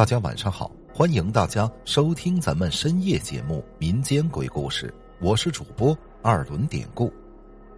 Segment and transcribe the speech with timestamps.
[0.00, 4.88] 大家晚上好，欢迎大家收听咱们深夜节目《民间鬼故事》，
[5.20, 7.12] 我是主播二轮典故。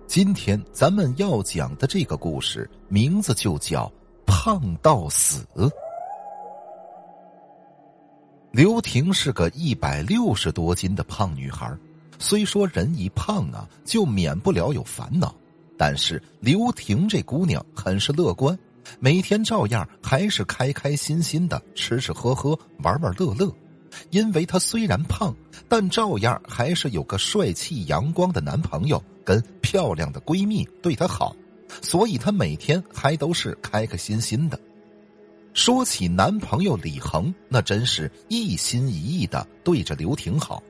[0.06, 3.86] 今天咱们要讲的这个故事名字就叫
[4.24, 5.44] 《胖到死》。
[8.52, 11.76] 刘婷是个一百六十多斤的胖女孩，
[12.20, 15.34] 虽说人一胖啊，就免不了有烦恼，
[15.76, 18.56] 但是刘婷这姑娘很是乐观。
[18.98, 23.54] 每天照样还是开开心心的吃吃喝喝玩玩乐乐，
[24.10, 25.34] 因为她虽然胖，
[25.68, 31.34] 但照样还是有个帅气阳光的男朋友跟漂亮的闺蜜对她好，
[31.80, 34.58] 所以她每天还都是开开心心的。
[35.54, 40.62] 说起男朋友李恒，那真是一心一意的对着刘婷好，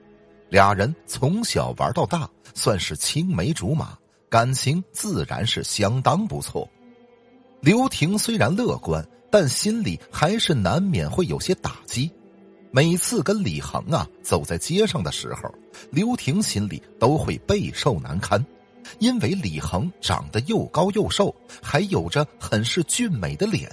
[0.49, 3.97] 俩人从小玩到大，算是青梅竹马，
[4.29, 6.69] 感情自然是相当不错。
[7.63, 12.11] 刘婷虽然乐观，但心里还是难免会有些打击。
[12.73, 15.49] 每次跟李恒啊走在街上的时候，
[15.89, 18.45] 刘婷心里都会备受难堪，
[18.99, 23.71] 因为李恒长得又高又瘦，还有着很是俊美的脸，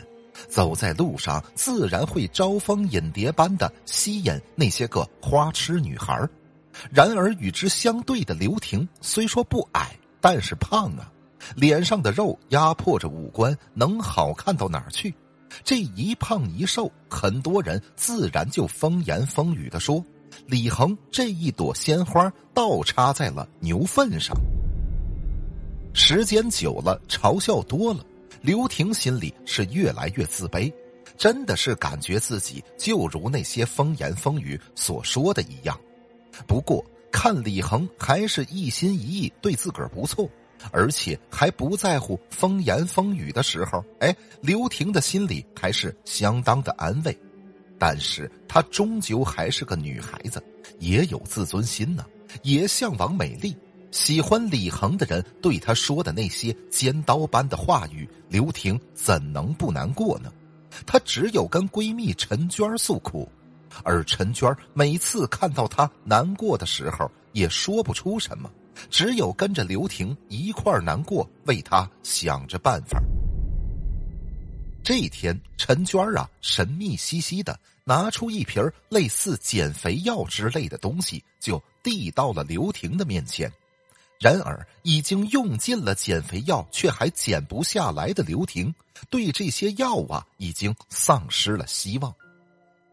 [0.47, 6.29] 走在路上自然会招蜂引蝶般的吸引那些个花痴女孩
[6.91, 11.11] 然而与之相对的刘婷虽说不矮，但是胖啊。
[11.55, 15.13] 脸上的肉压迫着五官，能好看到哪儿去？
[15.63, 20.03] 这一胖一瘦，很多人自然就风言风语的说
[20.45, 24.35] ：“李恒这一朵鲜花倒插在了牛粪上。”
[25.91, 28.05] 时间久了，嘲笑多了，
[28.41, 30.71] 刘婷心里是越来越自卑，
[31.17, 35.77] 真的是感觉自己就如那些风言风语所说的一样。
[36.45, 40.29] 不过看李恒还是一心一意对自个儿不错。
[40.71, 47.17] 而且还不在乎风言风语的时候，哎，刘婷的心里还是相当的安慰。
[47.77, 50.43] 但是她终究还是个女孩子，
[50.79, 52.05] 也有自尊心呢，
[52.43, 53.55] 也向往美丽。
[53.91, 60.31] 喜欢李恒的人对她说的那些尖刀般的话语，刘婷怎能不难过呢？
[60.85, 63.27] 她只有跟闺蜜陈娟诉苦，
[63.83, 68.51] 而陈娟每次看到她难过的时候，也说不出什么。
[68.89, 73.01] 只有跟着刘婷一块难过，为她想着办法。
[74.83, 83.51] 这一天，陈娟啊，神秘兮兮的拿出一瓶类似减肥药之类的东西，就递到了刘婷的面前。
[84.19, 88.73] 然而，已经用尽了减肥药却还减不下来的刘婷，
[89.09, 92.13] 对这些药啊，已经丧失了希望。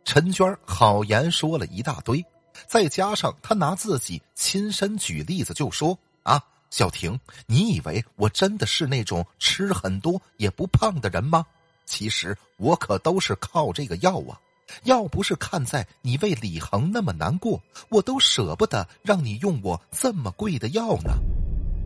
[0.05, 2.25] 陈娟好言说了一大堆。
[2.67, 11.47] 再加上他拿自己亲身举例子，就说：“啊，小婷，你以为我真的是那种吃很多也不胖的人吗？
[11.85, 14.41] 其实我可都是靠这个药啊！
[14.83, 21.13] 要不是看在你为李恒那么难过，我都舍不得让你用我这么贵的药呢。”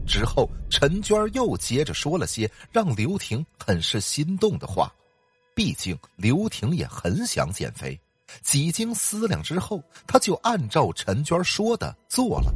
[0.09, 4.91] 之后，陈娟又接着说了些让刘婷很是心动的话，
[5.55, 8.01] 毕竟刘婷也很想减肥。
[8.43, 12.53] 几经思量之后，他就按照陈娟说的做了。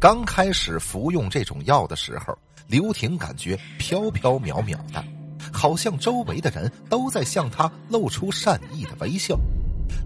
[0.00, 2.36] 刚开始服用这种药的时候，
[2.66, 5.04] 刘婷感觉飘飘渺渺的，
[5.52, 9.38] 好像周围的人都在向他露出善意的微笑。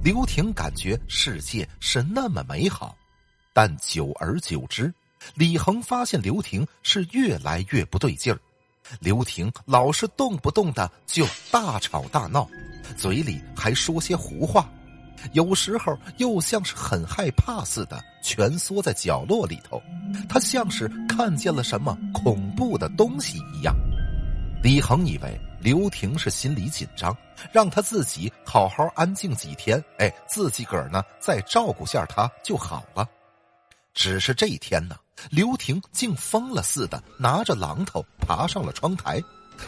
[0.02, 2.96] 刘婷感觉世界是那么美好，
[3.52, 4.92] 但久而久之，
[5.34, 8.40] 李恒发现刘婷是越来越不对劲儿。
[9.00, 12.48] 刘婷老是动不动的就大吵大闹。
[12.96, 14.68] 嘴里还说些胡话，
[15.32, 19.82] 有时候又像是很害怕似的蜷缩在角落里头，
[20.28, 23.74] 他像是看见了什么恐怖的东西一样。
[24.62, 27.14] 李恒以为刘婷是心里紧张，
[27.52, 33.06] 让他自己好好安静几天，哎，自己个儿呢再照顾下他就好了。
[33.92, 34.96] 只是这一天呢，
[35.30, 39.22] 刘婷竟疯了似的拿着榔头爬上了窗台。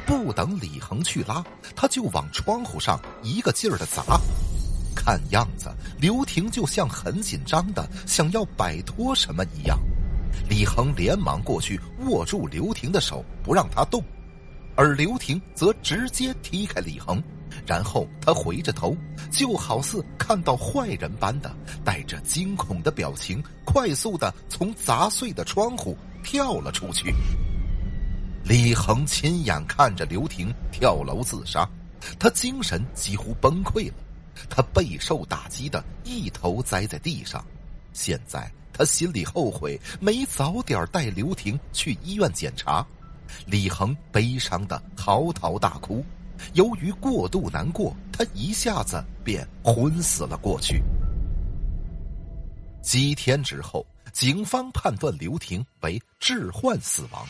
[0.06, 4.20] 不等李恒去拉，他就往窗户上一个劲儿的砸。
[4.94, 9.78] 看样子，刘婷就像很紧张的想要摆脱什么一样。
[10.49, 14.02] 李恒连忙过去握住刘婷的手，不让她动，
[14.75, 17.22] 而刘婷则直接踢开李恒，
[17.66, 18.96] 然后他回着头，
[19.31, 27.14] 就好似看到坏人般的，带着惊恐的表情，快速的从砸碎的窗户跳了出去。
[28.48, 31.69] 李恒亲眼看着刘婷跳楼自杀，
[32.16, 33.94] 他精神几乎崩溃了，
[34.48, 37.44] 他备受打击的一头栽在地上。
[37.93, 42.87] 现在他心里后悔没早点带刘婷去医院检查。
[43.46, 46.04] 李恒悲伤的嚎啕大哭，
[46.52, 50.81] 由于过度难过，他一下子便昏死了过去。
[52.81, 57.26] 几天之后，警方判断刘婷为致幻死亡。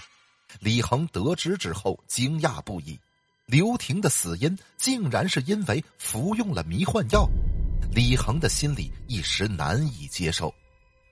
[0.61, 2.99] 李恒得知之后，惊讶不已。
[3.47, 7.29] 刘婷的死因竟然是因为服用了迷幻药，
[7.93, 10.53] 李恒的心里一时难以接受。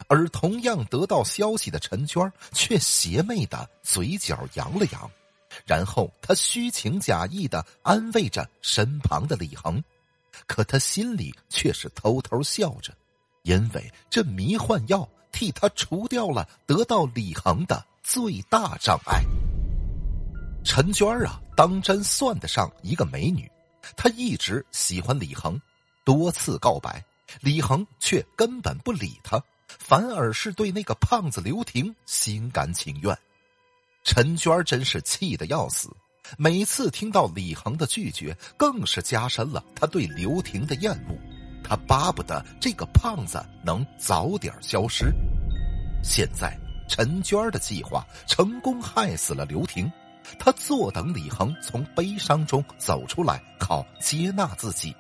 [0.08, 5.10] 而同样得到消息的陈娟却邪魅的嘴角扬了扬，
[5.64, 9.82] 然后她虚情假意的安慰着身旁的李恒，
[10.46, 12.92] 可她心里却是偷偷笑着，
[13.44, 19.24] 因为这迷幻药替她除掉了得到李恒的最大障碍。
[20.64, 23.50] 陈娟啊，当真算得上一个美女，
[23.96, 25.60] 她一直喜欢李恒，
[26.04, 27.04] 多次告白，
[27.40, 29.42] 李恒却根本不理她。
[29.66, 33.18] 反而是对那个胖子刘婷心甘情愿，
[34.04, 35.90] 陈娟真是气得要死。
[36.38, 41.18] 每次听到李恒的拒绝，更是加深了他对刘婷的厌恶。
[41.62, 45.12] 他巴不得这个胖子能早点消失。
[46.02, 49.90] 现在，陈娟的计划成功害死了刘婷，
[50.38, 54.94] 她坐等李恒从悲伤中走出来，好接纳自己。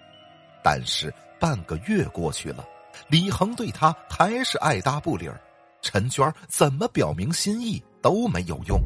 [0.62, 2.64] 但是半个月过去了。
[3.08, 5.40] 李恒对他还是爱搭不理儿，
[5.82, 8.80] 陈娟怎么表明心意都没有用。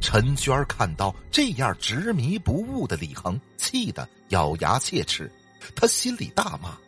[0.00, 5.30] 陈娟看到这样执迷不悟的李恒，气得咬牙切齿，
[5.76, 6.78] 他心里大骂：“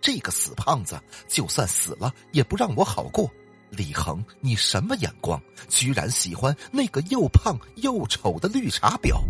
[0.00, 3.28] 这个死胖子，就算死了也不让我好过。
[3.72, 5.40] 李恒，你什么眼光？
[5.68, 9.20] 居然喜欢那个又胖又丑的绿茶婊！”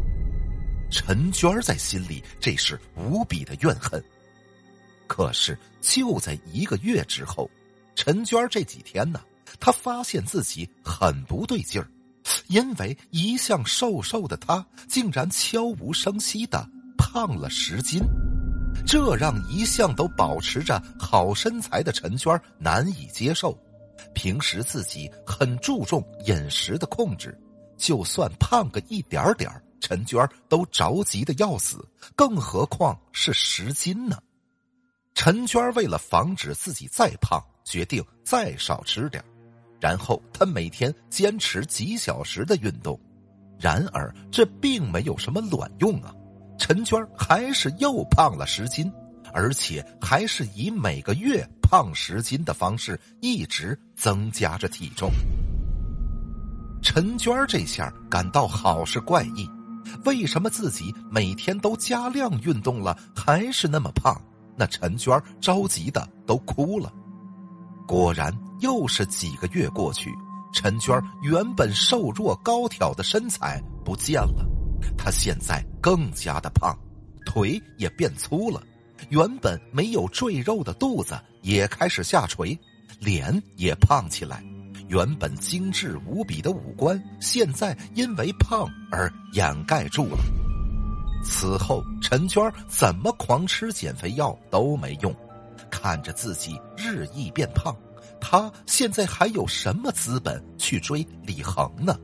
[0.90, 4.02] 陈娟在心里这是无比的怨恨。
[5.06, 7.48] 可是就在一个月之后，
[7.94, 9.20] 陈娟这几天呢，
[9.60, 11.88] 她发现自己很不对劲儿，
[12.48, 16.68] 因为一向瘦瘦的她，竟然悄无声息的
[16.98, 18.02] 胖了十斤，
[18.86, 23.58] 这让一向都保持着好身材的陈娟难以接受。
[24.14, 27.38] 平时自己很注重饮食的控制，
[27.76, 29.50] 就算胖个一点点
[29.80, 31.84] 陈娟都着急的要死，
[32.14, 34.16] 更何况是十斤呢？
[35.14, 39.22] 陈娟为了防止自己再胖，决定再少吃点
[39.80, 42.98] 然后她每天坚持几小时的运动。
[43.58, 46.14] 然而这并没有什么卵用啊！
[46.58, 48.92] 陈娟还是又胖了十斤，
[49.32, 55.10] 而且还是以每个月胖十斤的方式一直增加着体重。
[56.82, 59.48] 陈娟这下感到好是怪异，
[60.04, 64.20] 为什么自己每天都加量运动了，还是那么胖？
[64.56, 66.92] 那陈娟着急的都哭了。
[67.86, 70.10] 果然，又是几个月过去，
[70.52, 74.44] 陈娟原本瘦弱高挑的身材不见了，
[74.96, 76.76] 她现在更加的胖，
[77.24, 78.62] 腿也变粗了，
[79.08, 82.58] 原本没有赘肉的肚子也开始下垂，
[82.98, 84.42] 脸也胖起来，
[84.88, 90.18] 原本精致无比的五官，现在因为胖而掩盖住了。
[91.24, 95.14] 此后，陈娟怎么狂吃减肥药都没用，
[95.70, 97.76] 看着自己日益变胖，
[98.20, 101.96] 她现在还有什么资本去追李恒呢？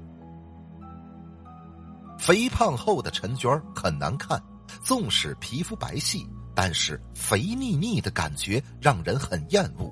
[2.16, 4.42] 肥胖后的陈娟很难看，
[4.82, 6.26] 纵使皮肤白皙，
[6.60, 9.88] 但是肥腻腻的感觉让人很厌恶。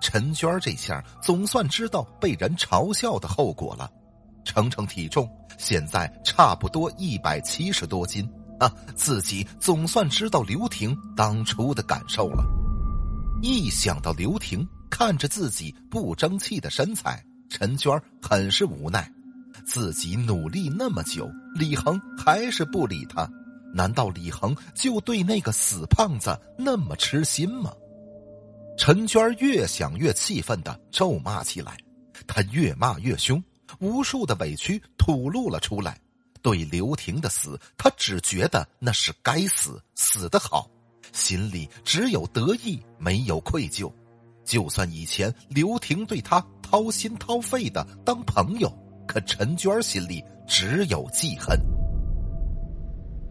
[0.00, 3.90] 陈娟这下总算知道被人嘲笑的后果了，
[4.44, 8.24] 称称体重，现在差不多一百七十多斤。
[8.60, 12.44] 啊，自己总算知道刘婷当初的感受了。
[13.42, 17.20] 一想到刘婷看着自己不争气的身材，
[17.50, 19.12] 陈娟很是无奈。
[19.66, 23.28] 自己努力那么久，李恒还是不理他。
[23.76, 27.70] 难道李恒就对那个死胖子那么痴心吗？
[28.78, 31.76] 陈娟越想越气愤的咒骂起来，
[32.26, 33.42] 她越骂越凶，
[33.78, 36.00] 无数的委屈吐露了出来。
[36.40, 40.70] 对刘婷的死，他只觉得那是该死，死得好，
[41.12, 43.92] 心里只有得意，没有愧疚。
[44.44, 48.72] 就算以前刘婷对他掏心掏肺的当朋友，
[49.06, 51.58] 可陈娟心里只有记恨。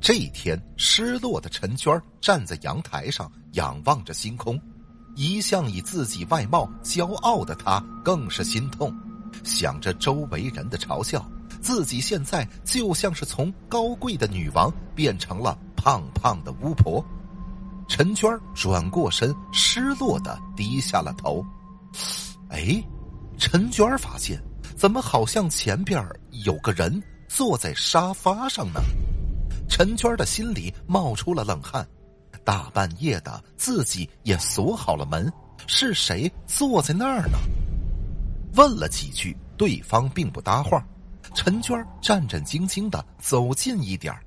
[0.02, 4.60] 这一天，失落的陈娟站在阳台上，仰望着星空。
[5.16, 8.94] 一向以自己外貌骄傲的她，更是心痛，
[9.44, 11.25] 想着周围人的嘲笑。
[11.62, 17.04] 自己现在就像是从高贵的女王变成了胖胖的巫婆。
[17.88, 21.44] 陈娟转过身，失落的低下了头。
[22.50, 22.84] 哎，
[23.38, 24.40] 陈娟发现，
[24.75, 26.06] 怎么好像前边
[26.44, 28.82] 有个人坐在沙发上呢？
[29.77, 31.86] 陈娟的心里冒出了冷汗。
[32.46, 35.29] 大半夜的，自己也锁好了门，
[35.67, 37.38] 是谁坐在那儿呢？
[38.53, 40.82] 问了几句，对方并不搭话。
[41.34, 44.17] 陈娟战战兢兢的走近一点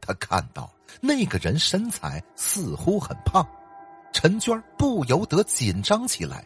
[0.00, 0.72] 她看到
[1.02, 3.46] 那个人身材似乎很胖，
[4.14, 6.42] 陈娟不由得紧张起来。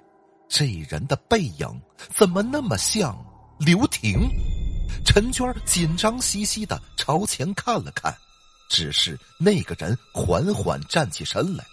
[0.48, 1.80] 这人的背影
[2.12, 3.16] 怎么那么像
[3.60, 4.28] 刘婷？
[5.04, 8.12] 陈娟紧张兮兮的朝前看了看，
[8.70, 11.66] 只是那个人缓缓站起身来，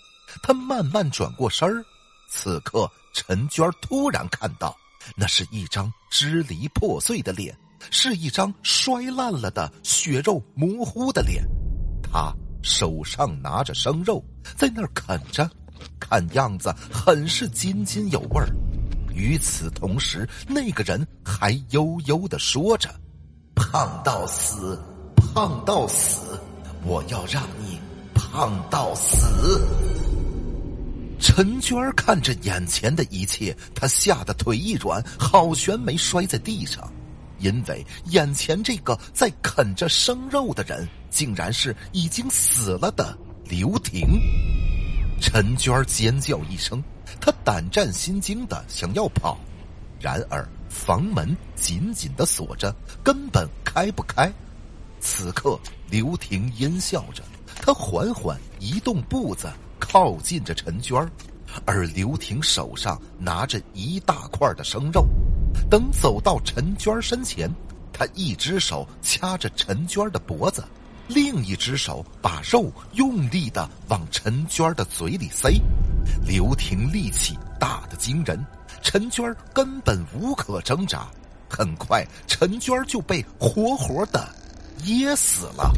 [0.43, 1.81] 他慢慢转过身儿。
[2.29, 4.75] 此刻，陈娟突然看到，
[5.15, 7.57] 那是一张支离破碎的脸。
[7.91, 11.45] 是一张摔烂了的血肉模糊的脸，
[12.01, 14.21] 他手上拿着生肉，
[14.57, 15.47] 在那儿啃着，
[15.99, 18.47] 看样子很是津津有味儿。
[19.13, 22.89] 与此同时，那个人还悠悠的说着
[23.55, 24.77] ：“胖到死，
[25.15, 26.39] 胖到死，
[26.83, 27.79] 我要让你
[28.13, 29.61] 胖到死。”
[31.19, 36.91] 陈娟看着眼前的一切，她吓得腿一软，好悬没摔在地上。
[37.39, 44.07] 因为眼前这个在啃着生肉的人，竟然是已经死了的刘婷。
[45.19, 46.83] 陈娟尖叫一声，
[47.19, 49.39] 她胆战心惊的想要跑，
[49.99, 54.31] 然而房门紧紧的锁着，根本开不开。
[54.99, 57.23] 此刻，刘婷阴笑着，
[57.61, 59.47] 她缓缓移动步子，
[59.79, 60.97] 靠近着陈娟
[61.65, 65.07] 而刘婷手上拿着一大块的生肉。
[65.69, 67.49] 等走到陈娟身前，
[67.91, 70.63] 他一只手掐着陈娟的脖子，
[71.07, 75.59] 另一只手把肉用力的往陈娟的嘴里塞。
[76.25, 78.45] 刘婷力气大的惊人，
[78.81, 81.07] 陈娟根本无可挣扎。
[81.49, 84.27] 很快，陈娟就被活活的
[84.85, 85.71] 噎死了。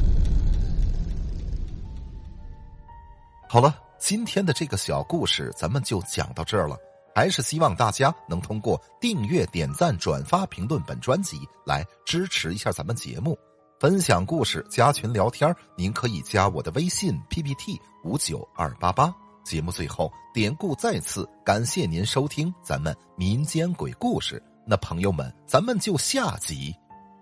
[3.48, 6.78] 好了，今天的这个小故事咱们就讲到这儿了。
[7.16, 13.38] 还是希望大家能通过订阅、点赞、转发、评论本专辑来支持一下咱们节目，
[13.78, 15.54] 分享故事、加群聊天。
[15.76, 19.14] 您可以加我的微信 PPT 五九二八八。
[19.44, 24.42] 节目最后，典故再次感谢您收听咱们民间鬼故事。
[24.66, 26.74] 那朋友们，咱们就下集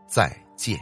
[0.07, 0.77] 再见。